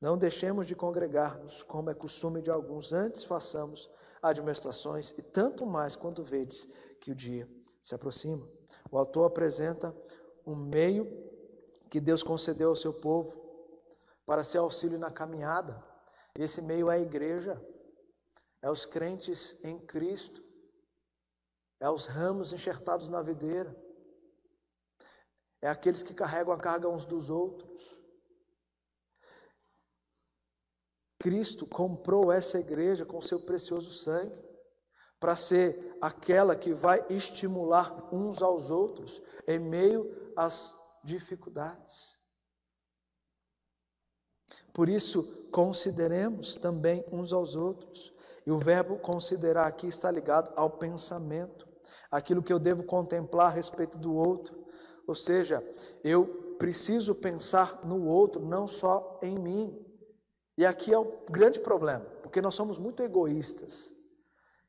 [0.00, 3.90] Não deixemos de congregar-nos, como é costume de alguns, antes façamos
[4.22, 6.66] administrações, e tanto mais quando vedes
[7.00, 7.48] que o dia
[7.80, 8.46] se aproxima.
[8.90, 9.96] O autor apresenta
[10.46, 11.06] um meio
[11.90, 13.42] que Deus concedeu ao seu povo
[14.26, 15.82] para ser auxílio na caminhada.
[16.34, 17.60] Esse meio é a igreja,
[18.60, 20.42] é os crentes em Cristo,
[21.80, 23.83] é os ramos enxertados na videira
[25.64, 27.98] é aqueles que carregam a carga uns dos outros.
[31.18, 34.44] Cristo comprou essa igreja com seu precioso sangue
[35.18, 42.18] para ser aquela que vai estimular uns aos outros em meio às dificuldades.
[44.70, 48.12] Por isso, consideremos também uns aos outros.
[48.44, 51.66] E o verbo considerar aqui está ligado ao pensamento,
[52.10, 54.63] aquilo que eu devo contemplar a respeito do outro,
[55.06, 55.64] ou seja,
[56.02, 59.80] eu preciso pensar no outro, não só em mim.
[60.56, 63.92] E aqui é o grande problema, porque nós somos muito egoístas.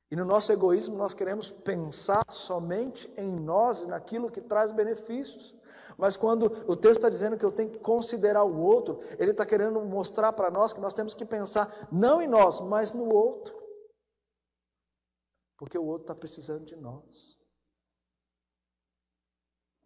[0.09, 5.55] E no nosso egoísmo nós queremos pensar somente em nós e naquilo que traz benefícios.
[5.97, 9.45] Mas quando o texto está dizendo que eu tenho que considerar o outro, ele está
[9.45, 13.55] querendo mostrar para nós que nós temos que pensar não em nós, mas no outro.
[15.57, 17.37] Porque o outro está precisando de nós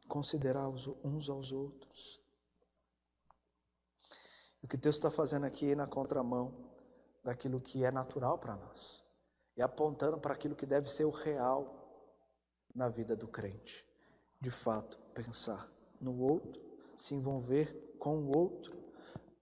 [0.09, 2.19] considerar uns aos outros.
[4.61, 6.53] O que Deus está fazendo aqui é na contramão
[7.23, 9.01] daquilo que é natural para nós
[9.55, 11.75] e apontando para aquilo que deve ser o real
[12.73, 13.85] na vida do crente.
[14.41, 15.69] De fato, pensar
[15.99, 16.61] no outro,
[16.95, 18.77] se envolver com o outro,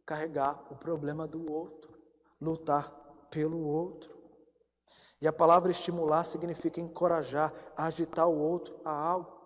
[0.05, 1.95] carregar o problema do outro,
[2.41, 2.91] lutar
[3.29, 4.17] pelo outro.
[5.21, 9.36] E a palavra estimular significa encorajar, agitar o outro a algo.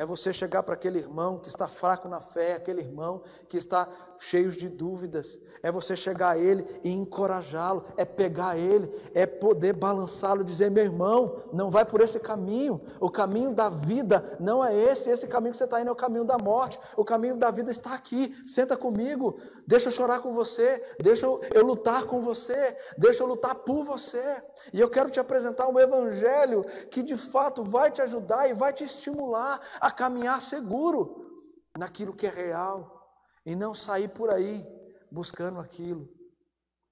[0.00, 3.86] É você chegar para aquele irmão que está fraco na fé, aquele irmão que está
[4.18, 5.38] cheio de dúvidas.
[5.62, 10.84] É você chegar a ele e encorajá-lo, é pegar ele, é poder balançá-lo, dizer: meu
[10.84, 12.80] irmão, não vai por esse caminho.
[12.98, 15.10] O caminho da vida não é esse.
[15.10, 16.80] Esse caminho que você está indo é o caminho da morte.
[16.96, 18.34] O caminho da vida está aqui.
[18.46, 19.36] Senta comigo,
[19.70, 23.84] deixa eu chorar com você, deixa eu, eu lutar com você, deixa eu lutar por
[23.84, 24.42] você.
[24.72, 28.72] E eu quero te apresentar um evangelho que de fato vai te ajudar e vai
[28.72, 31.46] te estimular a caminhar seguro
[31.78, 33.14] naquilo que é real
[33.46, 34.66] e não sair por aí
[35.08, 36.08] buscando aquilo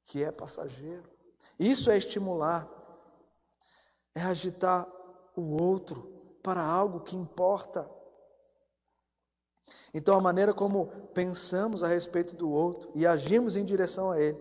[0.04, 1.10] que é passageiro.
[1.58, 2.68] Isso é estimular,
[4.14, 4.86] é agitar
[5.34, 7.90] o outro para algo que importa.
[9.92, 14.38] Então, a maneira como pensamos a respeito do outro e agimos em direção a ele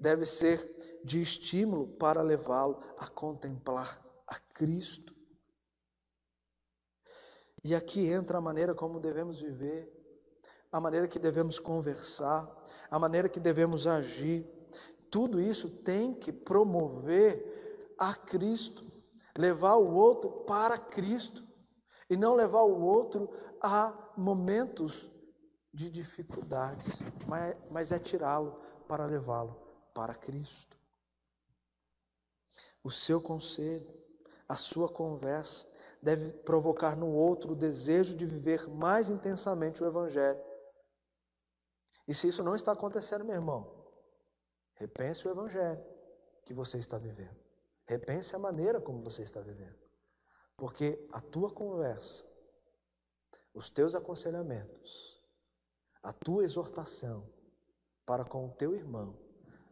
[0.00, 5.14] deve ser de estímulo para levá-lo a contemplar a Cristo.
[7.64, 9.92] E aqui entra a maneira como devemos viver,
[10.70, 12.48] a maneira que devemos conversar,
[12.90, 14.46] a maneira que devemos agir.
[15.10, 18.86] Tudo isso tem que promover a Cristo,
[19.36, 21.44] levar o outro para Cristo
[22.08, 25.10] e não levar o outro a momentos
[25.72, 29.54] de dificuldades, mas, mas é tirá-lo para levá-lo
[29.94, 30.76] para Cristo.
[32.82, 33.88] O seu conselho,
[34.48, 35.68] a sua conversa,
[36.02, 40.42] deve provocar no outro o desejo de viver mais intensamente o Evangelho.
[42.06, 43.86] E se isso não está acontecendo, meu irmão,
[44.74, 45.84] repense o Evangelho
[46.44, 47.36] que você está vivendo.
[47.86, 49.78] Repense a maneira como você está vivendo.
[50.56, 52.24] Porque a tua conversa,
[53.58, 55.20] os teus aconselhamentos,
[56.00, 57.28] a tua exortação
[58.06, 59.18] para com o teu irmão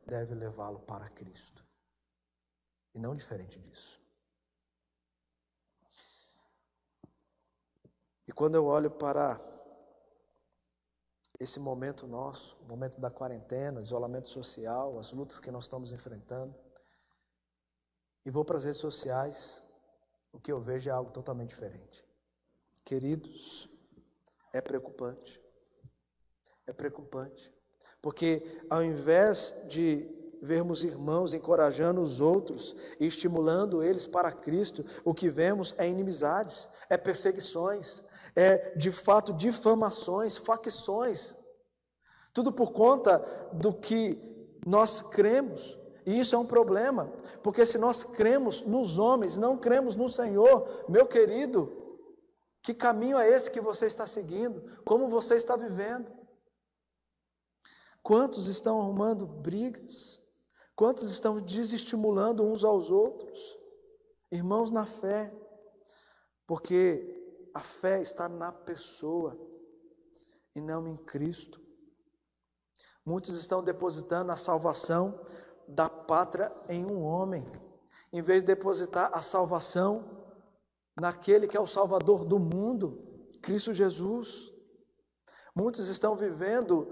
[0.04, 1.64] deve levá-lo para Cristo.
[2.92, 4.02] E não diferente disso.
[8.26, 9.40] E quando eu olho para
[11.38, 16.58] esse momento nosso, o momento da quarentena, isolamento social, as lutas que nós estamos enfrentando,
[18.24, 19.62] e vou para as redes sociais,
[20.32, 22.04] o que eu vejo é algo totalmente diferente.
[22.84, 23.75] Queridos,
[24.52, 25.40] é preocupante.
[26.66, 27.52] É preocupante.
[28.00, 30.08] Porque ao invés de
[30.40, 36.68] vermos irmãos encorajando os outros e estimulando eles para Cristo, o que vemos é inimizades,
[36.88, 38.04] é perseguições,
[38.34, 41.36] é de fato difamações, facções.
[42.32, 43.18] Tudo por conta
[43.52, 44.18] do que
[44.66, 45.78] nós cremos.
[46.04, 50.84] E isso é um problema, porque se nós cremos nos homens, não cremos no Senhor,
[50.88, 51.85] meu querido,
[52.66, 54.82] que caminho é esse que você está seguindo?
[54.84, 56.12] Como você está vivendo?
[58.02, 60.20] Quantos estão arrumando brigas?
[60.74, 63.56] Quantos estão desestimulando uns aos outros?
[64.32, 65.32] Irmãos na fé,
[66.44, 69.38] porque a fé está na pessoa
[70.52, 71.64] e não em Cristo.
[73.04, 75.24] Muitos estão depositando a salvação
[75.68, 77.46] da pátria em um homem,
[78.12, 80.15] em vez de depositar a salvação
[80.96, 84.52] naquele que é o Salvador do mundo, Cristo Jesus.
[85.54, 86.88] Muitos estão vivendo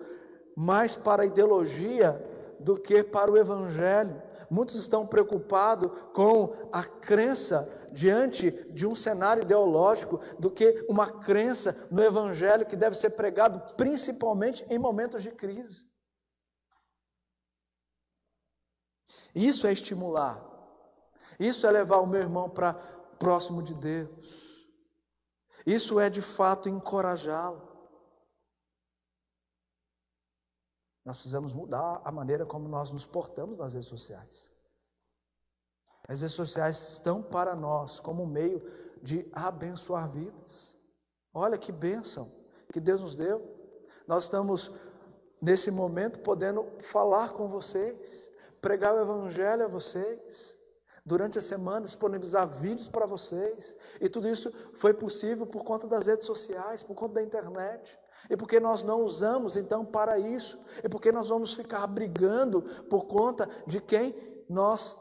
[0.56, 2.12] mais para a ideologia
[2.60, 4.22] do que para o Evangelho.
[4.50, 11.88] Muitos estão preocupados com a crença diante de um cenário ideológico do que uma crença
[11.90, 15.86] no Evangelho que deve ser pregado principalmente em momentos de crise.
[19.34, 20.44] Isso é estimular,
[21.40, 22.74] isso é levar o meu irmão para
[23.18, 24.68] próximo de Deus,
[25.66, 27.74] isso é de fato encorajá-lo.
[31.04, 34.52] Nós precisamos mudar a maneira como nós nos portamos nas redes sociais.
[36.08, 38.62] As redes sociais estão para nós como um meio
[39.02, 40.76] de abençoar vidas.
[41.32, 42.30] Olha que bênção
[42.72, 43.42] que Deus nos deu.
[44.06, 44.70] Nós estamos,
[45.40, 50.58] nesse momento, podendo falar com vocês, pregar o Evangelho a vocês,
[51.04, 53.76] durante a semana disponibilizar vídeos para vocês.
[54.00, 57.98] E tudo isso foi possível por conta das redes sociais, por conta da internet.
[58.30, 60.58] E porque nós não usamos então para isso?
[60.82, 64.14] E porque nós vamos ficar brigando por conta de quem
[64.48, 64.96] nós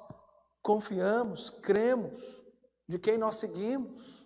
[0.61, 2.43] confiamos, cremos,
[2.87, 4.25] de quem nós seguimos.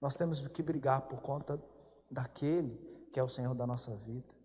[0.00, 1.60] Nós temos que brigar por conta
[2.10, 4.41] daquele que é o Senhor da nossa vida.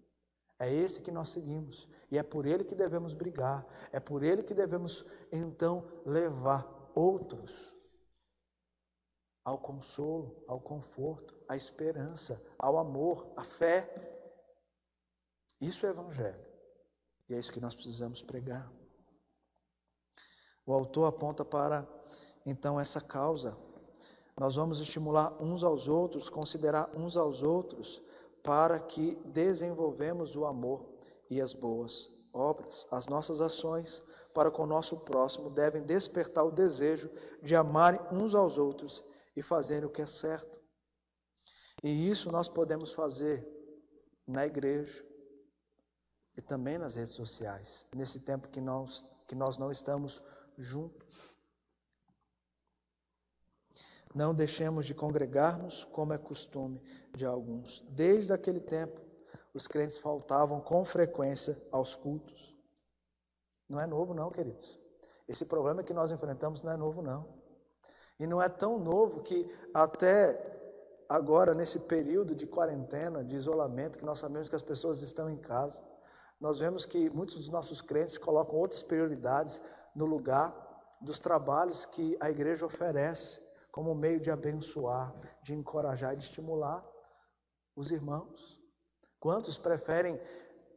[0.59, 4.41] É esse que nós seguimos e é por ele que devemos brigar, é por ele
[4.41, 7.75] que devemos então levar outros
[9.43, 13.89] ao consolo, ao conforto, à esperança, ao amor, à fé.
[15.61, 16.45] Isso é evangelho.
[17.29, 18.69] E é isso que nós precisamos pregar.
[20.65, 21.87] O autor aponta para
[22.45, 23.57] então essa causa.
[24.37, 28.01] Nós vamos estimular uns aos outros, considerar uns aos outros,
[28.47, 30.87] para que desenvolvemos o amor
[31.29, 32.87] e as boas obras.
[32.89, 34.01] As nossas ações
[34.33, 37.11] para com o nosso próximo devem despertar o desejo
[37.43, 39.03] de amarem uns aos outros
[39.35, 40.61] e fazerem o que é certo.
[41.83, 43.45] E isso nós podemos fazer
[44.25, 45.05] na igreja
[46.37, 50.23] e também nas redes sociais, nesse tempo que nós, que nós não estamos
[50.57, 51.36] juntos.
[54.17, 56.81] Não deixemos de congregarmos, como é costume
[57.15, 57.85] de alguns.
[57.87, 58.99] Desde aquele tempo,
[59.53, 62.57] os crentes faltavam com frequência aos cultos.
[63.69, 64.79] Não é novo, não, queridos.
[65.27, 67.27] Esse problema que nós enfrentamos não é novo, não.
[68.19, 70.57] E não é tão novo que até
[71.07, 75.37] agora, nesse período de quarentena, de isolamento, que nós sabemos que as pessoas estão em
[75.37, 75.79] casa,
[76.41, 79.61] nós vemos que muitos dos nossos crentes colocam outras prioridades
[79.95, 80.55] no lugar
[80.99, 83.45] dos trabalhos que a igreja oferece
[83.77, 85.13] como meio de abençoar,
[85.43, 86.83] de encorajar e de estimular
[87.75, 88.59] os irmãos.
[89.19, 90.19] Quantos preferem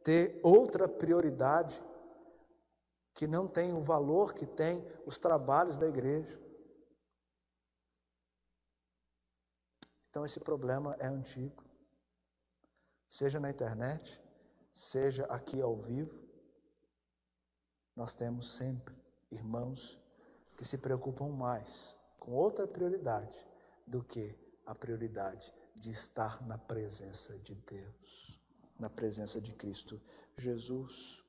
[0.03, 1.83] ter outra prioridade
[3.15, 6.39] que não tem o valor que tem os trabalhos da igreja?
[10.07, 11.65] Então esse problema é antigo.
[13.09, 14.21] Seja na internet,
[14.71, 16.23] seja aqui ao vivo,
[17.95, 18.95] nós temos sempre
[19.31, 19.99] irmãos
[20.55, 23.43] que se preocupam mais com outra prioridade
[23.85, 28.39] do que a prioridade de estar na presença de Deus,
[28.79, 29.99] na presença de Cristo
[30.37, 31.25] Jesus.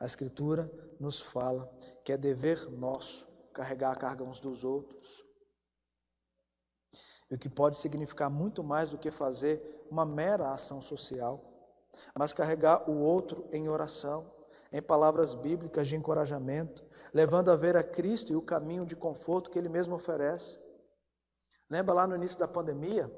[0.00, 1.72] A Escritura nos fala
[2.04, 5.24] que é dever nosso carregar a carga uns dos outros,
[7.30, 11.40] o que pode significar muito mais do que fazer uma mera ação social,
[12.18, 14.28] mas carregar o outro em oração,
[14.72, 16.84] em palavras bíblicas de encorajamento,
[17.14, 20.58] levando a ver a Cristo e o caminho de conforto que Ele mesmo oferece.
[21.70, 23.10] Lembra lá no início da pandemia?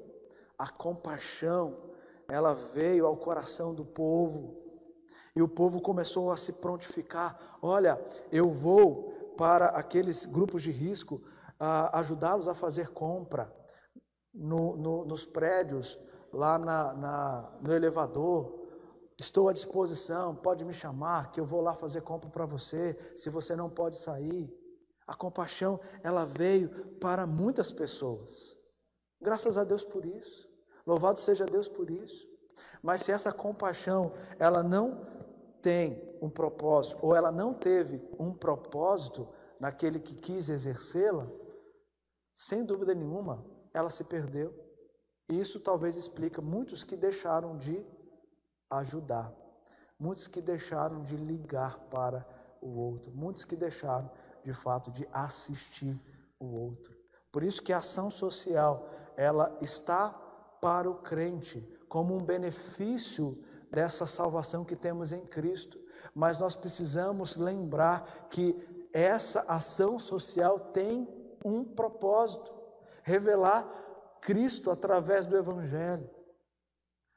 [0.59, 1.91] A compaixão,
[2.29, 4.63] ela veio ao coração do povo,
[5.35, 7.59] e o povo começou a se prontificar.
[7.61, 11.23] Olha, eu vou para aqueles grupos de risco
[11.93, 13.55] ajudá-los a fazer compra
[14.33, 15.99] no, no, nos prédios,
[16.33, 18.66] lá na, na, no elevador.
[19.19, 23.31] Estou à disposição, pode me chamar, que eu vou lá fazer compra para você, se
[23.31, 24.53] você não pode sair.
[25.07, 28.57] A compaixão, ela veio para muitas pessoas.
[29.21, 30.49] Graças a Deus por isso.
[30.87, 32.29] Louvado seja Deus por isso.
[32.83, 35.07] Mas se essa compaixão, ela não
[35.63, 41.27] tem um propósito, ou ela não teve um propósito naquele que quis exercê-la,
[42.37, 44.55] sem dúvida nenhuma, ela se perdeu.
[45.29, 47.85] E isso talvez explica muitos que deixaram de
[48.71, 49.33] ajudar,
[49.99, 52.27] muitos que deixaram de ligar para
[52.61, 54.11] o outro, muitos que deixaram
[54.43, 55.99] de fato de assistir
[56.39, 56.97] o outro.
[57.31, 60.11] Por isso que a ação social, ela está
[60.61, 65.79] para o crente como um benefício dessa salvação que temos em Cristo,
[66.15, 71.09] mas nós precisamos lembrar que essa ação social tem
[71.45, 72.53] um propósito
[73.03, 73.69] revelar
[74.21, 76.09] Cristo através do Evangelho.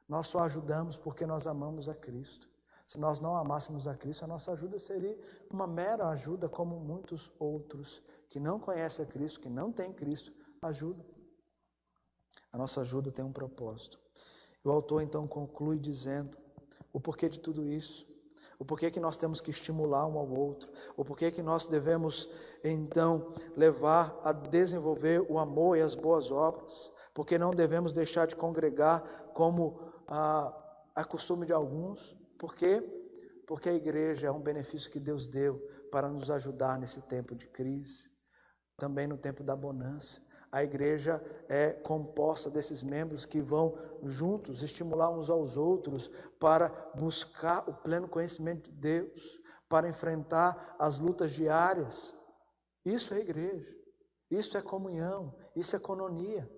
[0.09, 2.49] Nós só ajudamos porque nós amamos a Cristo.
[2.87, 5.15] Se nós não amássemos a Cristo, a nossa ajuda seria
[5.49, 10.33] uma mera ajuda, como muitos outros que não conhecem a Cristo, que não têm Cristo,
[10.63, 11.05] ajudam.
[12.51, 13.99] A nossa ajuda tem um propósito.
[14.63, 16.35] O autor então conclui dizendo
[16.91, 18.09] o porquê de tudo isso
[18.59, 22.29] o porquê que nós temos que estimular um ao outro, o porquê que nós devemos
[22.61, 28.35] então levar a desenvolver o amor e as boas obras, porque não devemos deixar de
[28.35, 29.01] congregar
[29.33, 30.51] como a,
[30.95, 32.81] a costume de alguns, por quê?
[33.47, 35.59] Porque a igreja é um benefício que Deus deu
[35.91, 38.09] para nos ajudar nesse tempo de crise,
[38.75, 40.21] também no tempo da bonança.
[40.51, 46.07] A igreja é composta desses membros que vão juntos estimular uns aos outros
[46.39, 52.15] para buscar o pleno conhecimento de Deus, para enfrentar as lutas diárias.
[52.83, 53.71] Isso é igreja,
[54.31, 56.49] isso é comunhão, isso é economia.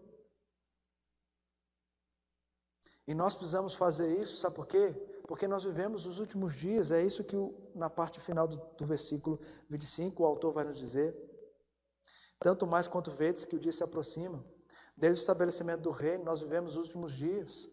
[3.07, 4.93] E nós precisamos fazer isso, sabe por quê?
[5.27, 8.85] Porque nós vivemos os últimos dias, é isso que o, na parte final do, do
[8.85, 9.39] versículo
[9.69, 11.15] 25 o autor vai nos dizer.
[12.39, 14.43] Tanto mais quanto vedes que o dia se aproxima.
[14.97, 17.69] Desde o estabelecimento do reino, nós vivemos os últimos dias.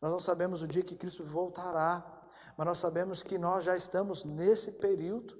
[0.00, 2.22] Nós não sabemos o dia que Cristo voltará,
[2.56, 5.36] mas nós sabemos que nós já estamos nesse período.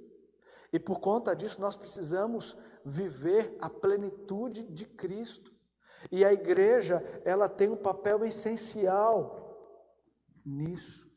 [0.72, 5.53] E por conta disso, nós precisamos viver a plenitude de Cristo.
[6.10, 9.40] E a igreja, ela tem um papel essencial
[10.44, 11.10] nisso.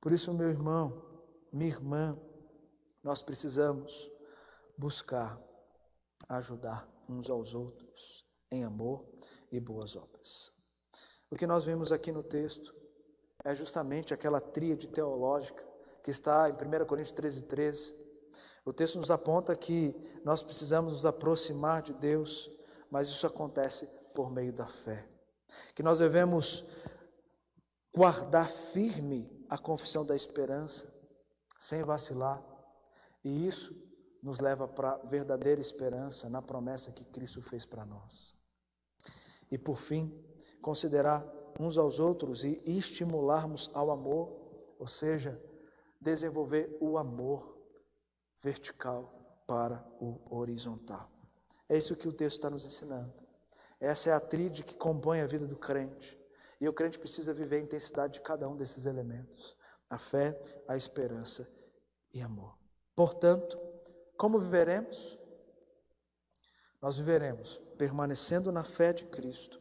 [0.00, 1.02] Por isso, meu irmão,
[1.52, 2.18] minha irmã,
[3.02, 4.10] nós precisamos
[4.76, 5.40] buscar
[6.28, 9.04] ajudar uns aos outros em amor
[9.50, 10.52] e boas obras.
[11.30, 12.74] O que nós vemos aqui no texto
[13.44, 15.64] é justamente aquela tríade teológica
[16.02, 17.96] que está em 1 Coríntios 13, 13.
[18.64, 22.50] O texto nos aponta que nós precisamos nos aproximar de Deus,
[22.92, 25.08] mas isso acontece por meio da fé.
[25.74, 26.62] Que nós devemos
[27.90, 30.94] guardar firme a confissão da esperança,
[31.58, 32.44] sem vacilar,
[33.24, 33.74] e isso
[34.22, 38.34] nos leva para a verdadeira esperança na promessa que Cristo fez para nós.
[39.50, 40.12] E por fim,
[40.60, 41.24] considerar
[41.58, 45.42] uns aos outros e estimularmos ao amor, ou seja,
[45.98, 47.58] desenvolver o amor
[48.42, 51.11] vertical, para o horizontal.
[51.72, 53.14] É isso que o texto está nos ensinando.
[53.80, 56.20] Essa é a tríade que compõe a vida do crente.
[56.60, 59.56] E o crente precisa viver a intensidade de cada um desses elementos:
[59.88, 61.48] a fé, a esperança
[62.12, 62.58] e amor.
[62.94, 63.58] Portanto,
[64.18, 65.18] como viveremos?
[66.78, 69.58] Nós viveremos permanecendo na fé de Cristo,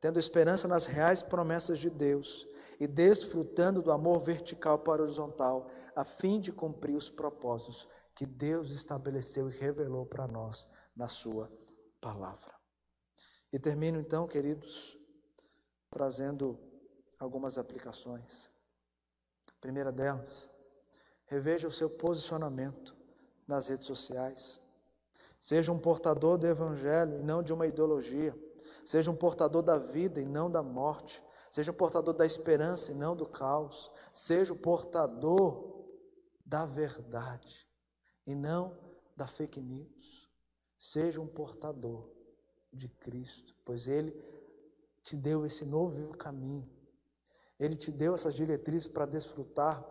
[0.00, 2.48] tendo esperança nas reais promessas de Deus
[2.80, 8.72] e desfrutando do amor vertical para horizontal, a fim de cumprir os propósitos que Deus
[8.72, 10.66] estabeleceu e revelou para nós
[10.96, 11.50] na Sua
[12.00, 12.54] palavra.
[13.52, 14.98] E termino então, queridos,
[15.90, 16.58] trazendo
[17.18, 18.50] algumas aplicações.
[19.48, 20.50] A primeira delas,
[21.26, 22.96] reveja o seu posicionamento
[23.46, 24.60] nas redes sociais.
[25.38, 28.34] Seja um portador do Evangelho e não de uma ideologia.
[28.84, 31.22] Seja um portador da vida e não da morte.
[31.50, 33.90] Seja um portador da esperança e não do caos.
[34.12, 35.86] Seja o portador
[36.44, 37.68] da verdade
[38.26, 38.76] e não
[39.16, 40.23] da fake news.
[40.84, 42.10] Seja um portador
[42.70, 44.12] de Cristo, pois Ele
[45.02, 46.68] te deu esse novo vivo caminho.
[47.58, 49.82] Ele te deu essas diretrizes para desfrutar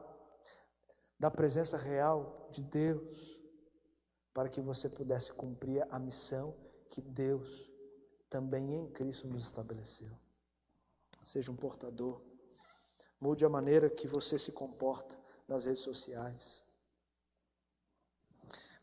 [1.19, 3.41] da presença real de Deus,
[4.35, 6.55] para que você pudesse cumprir a missão
[6.91, 7.67] que Deus
[8.29, 10.15] também em Cristo nos estabeleceu.
[11.23, 12.21] Seja um portador.
[13.19, 16.63] Mude a maneira que você se comporta nas redes sociais.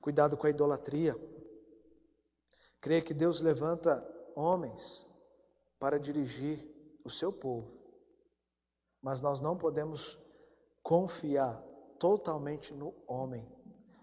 [0.01, 1.15] Cuidado com a idolatria.
[2.81, 5.07] Creia que Deus levanta homens
[5.79, 6.67] para dirigir
[7.05, 7.79] o seu povo,
[9.03, 10.19] mas nós não podemos
[10.83, 11.63] confiar
[11.99, 13.47] totalmente no homem,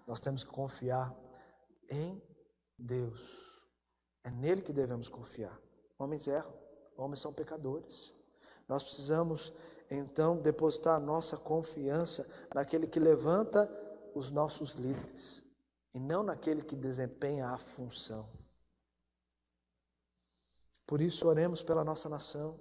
[0.06, 1.16] nós temos que confiar
[1.90, 2.22] em
[2.78, 3.48] Deus.
[4.24, 5.60] É nele que devemos confiar.
[5.98, 6.54] Homens erram,
[6.96, 8.14] homens são pecadores.
[8.68, 9.54] Nós precisamos
[9.90, 13.70] então depositar a nossa confiança naquele que levanta
[14.14, 15.42] os nossos líderes
[15.94, 18.28] e não naquele que desempenha a função.
[20.88, 22.58] Por isso, oremos pela nossa nação,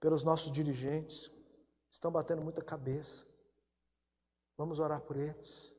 [0.00, 1.30] pelos nossos dirigentes,
[1.88, 3.24] estão batendo muita cabeça.
[4.58, 5.72] Vamos orar por eles.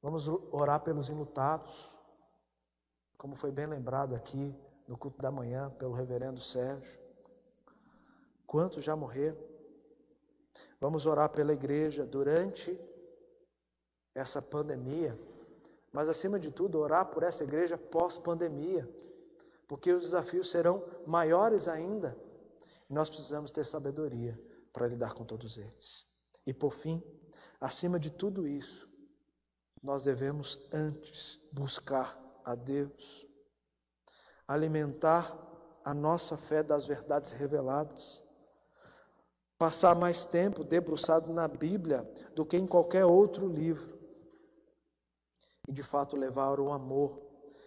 [0.00, 1.94] Vamos orar pelos enlutados,
[3.18, 4.56] como foi bem lembrado aqui
[4.88, 6.98] no culto da manhã pelo reverendo Sérgio.
[8.46, 9.38] Quantos já morreram?
[10.80, 12.80] Vamos orar pela igreja durante
[14.14, 15.18] essa pandemia,
[15.92, 18.88] mas acima de tudo, orar por essa igreja pós-pandemia
[19.70, 22.18] porque os desafios serão maiores ainda.
[22.88, 24.36] E nós precisamos ter sabedoria
[24.72, 26.04] para lidar com todos eles.
[26.44, 27.00] E por fim,
[27.60, 28.88] acima de tudo isso,
[29.80, 33.24] nós devemos antes buscar a Deus,
[34.48, 35.38] alimentar
[35.84, 38.24] a nossa fé das verdades reveladas,
[39.56, 42.02] passar mais tempo debruçado na Bíblia
[42.34, 43.96] do que em qualquer outro livro,
[45.68, 47.22] e de fato levar o amor,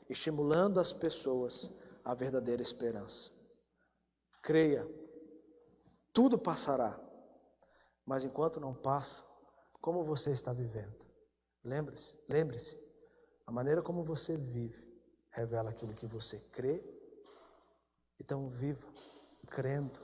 [0.09, 1.71] estimulando as pessoas
[2.03, 3.31] a verdadeira esperança.
[4.41, 4.87] Creia,
[6.11, 6.99] tudo passará,
[8.05, 9.23] mas enquanto não passa,
[9.81, 11.05] como você está vivendo?
[11.63, 12.77] Lembre-se, lembre-se,
[13.45, 14.83] a maneira como você vive
[15.31, 16.83] revela aquilo que você crê.
[18.19, 18.85] Então viva
[19.47, 19.99] crendo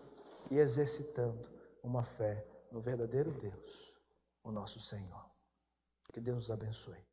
[0.52, 1.50] e exercitando
[1.84, 3.94] uma fé no verdadeiro Deus,
[4.44, 5.30] o nosso Senhor.
[6.12, 7.09] Que Deus nos abençoe.